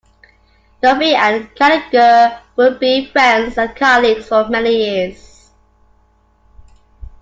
Novick 0.81 1.13
and 1.13 1.55
Kanigher 1.55 2.39
would 2.55 2.79
be 2.79 3.05
friends 3.11 3.55
and 3.55 3.75
colleagues 3.75 4.27
for 4.27 4.49
many 4.49 4.75
years. 4.77 5.51